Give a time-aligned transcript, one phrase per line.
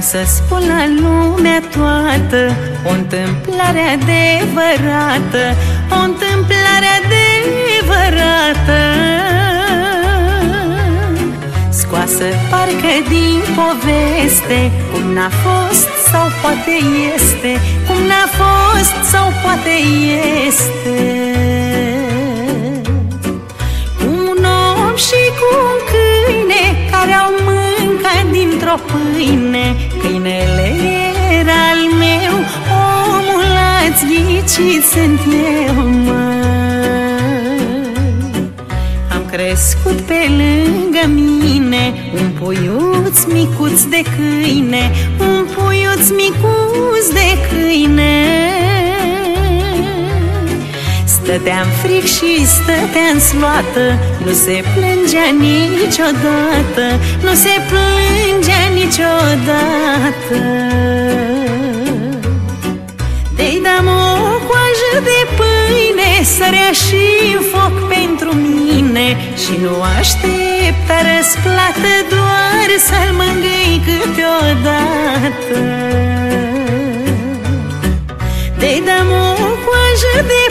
[0.00, 5.44] să spun la lumea toată O întâmplare adevărată
[5.90, 8.80] O întâmplare adevărată.
[11.68, 16.76] Scoasă parcă din poveste Cum n-a fost sau poate
[17.14, 19.74] este Cum n-a fost sau poate
[20.46, 20.98] este.
[24.06, 24.44] Un
[24.88, 29.59] om și cu un câine Care au mâncat dintr-o pâine
[30.00, 30.68] Câinele
[31.40, 32.34] era al meu
[33.16, 33.44] Omul
[33.78, 35.20] ați ghicit sunt
[35.66, 36.40] eu, măi.
[39.14, 46.59] Am crescut pe lângă mine Un puiuț micuț de câine Un puiuț micuț
[51.30, 53.84] Stăteam fric și stăteam sloată
[54.24, 56.84] Nu se plângea niciodată.
[57.24, 60.38] Nu se plângea niciodată.
[63.36, 64.04] De-i dam o
[64.48, 67.04] coajă de pâine Sărea și
[67.52, 69.06] foc pentru mine.
[69.42, 75.58] Și nu aștepta răsplată Doar să-l mângâi câteodată.
[78.58, 80.49] De-i dam o coajă de pâine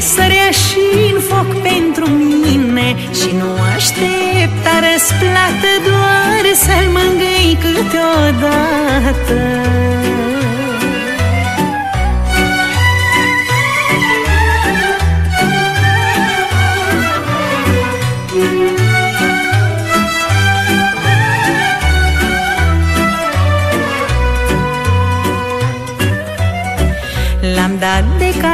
[0.00, 9.38] Sărea și în foc pentru mine Și nu aștepta răsplată Doar să-l mângâi câteodată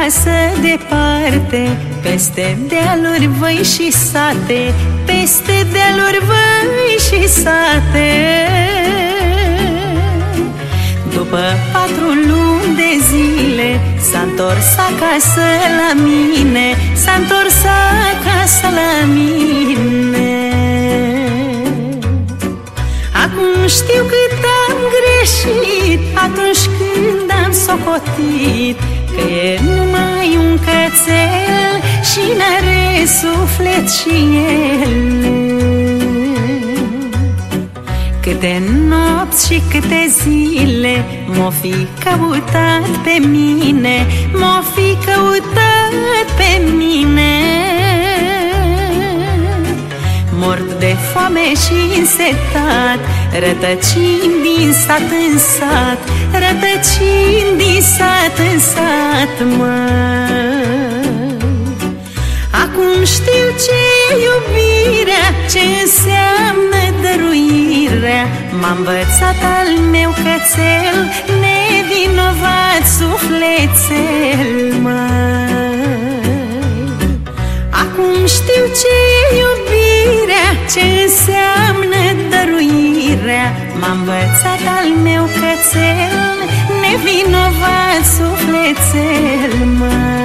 [0.01, 1.77] dat de casă departe.
[2.01, 4.73] Peste dealuri, voi și sate
[5.05, 8.09] Peste dealuri, voi și sate.
[11.13, 11.39] După
[11.73, 13.79] patru luni de zile
[14.11, 15.47] S-a întors acasă
[15.79, 17.59] la mine S-a întors
[18.11, 20.29] acasă la mine.
[23.23, 28.77] Acum știu cât am greșit Atunci când am socotit
[29.15, 31.73] Că e numai un cățel
[32.09, 34.15] Și n-are suflet și
[34.81, 35.21] el.
[38.21, 47.31] Câte nopți și câte zile M-o fi căutat pe mine M-o fi căutat pe mine.
[50.43, 52.99] Mort de foame și însetat
[53.39, 55.99] Rătăcind din sat în sat
[56.43, 58.50] Rătăcind din sat în
[59.21, 59.99] sat, măi
[62.63, 63.81] Acum știu ce
[64.25, 68.23] iubirea Ce înseamnă dăruirea
[68.59, 70.95] M-a învățat al meu cățel
[71.43, 74.51] Nevinovat sufletel,
[74.81, 75.49] măi
[77.83, 78.97] Acum știu ce
[79.41, 82.01] iubirea Ce înseamnă
[82.31, 83.47] dăruirea
[83.79, 86.15] M-a învățat al meu cățel
[86.83, 88.40] Nevinovat sufletel,
[89.77, 90.21] măi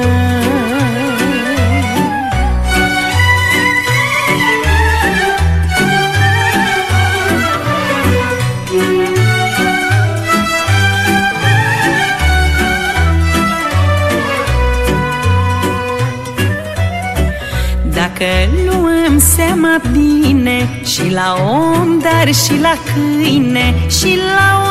[17.95, 18.25] Dacă
[18.67, 24.66] luăm seama bine Și la om, dar și la câine Și la om,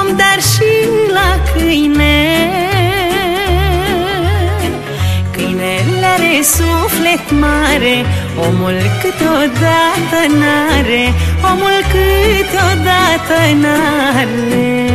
[7.16, 8.06] suflet mare
[8.48, 11.14] Omul câteodată n-are
[11.52, 14.90] Omul câteodată n-are.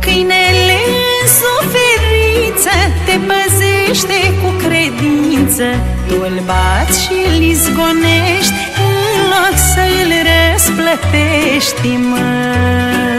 [0.00, 2.76] Câinele în suferință
[3.06, 5.64] Te păzește cu credință
[6.08, 13.15] Tu îl bați și îl izgonești În loc să îl răsplătești, măi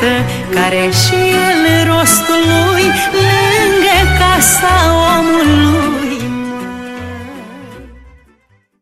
[0.00, 0.24] uscată
[0.54, 4.74] Care și el rostul lui Lângă casa
[5.18, 5.99] omului